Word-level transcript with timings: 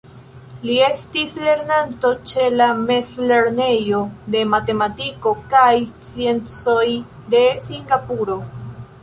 Li 0.67 0.75
estis 0.83 1.33
lernanto 1.47 2.09
ĉe 2.31 2.47
la 2.61 2.69
Mezlernejo 2.85 4.01
de 4.37 4.43
Matematiko 4.55 5.35
kaj 5.53 5.69
Scienco 5.93 6.77
de 7.37 7.45
Singapuro. 7.69 8.41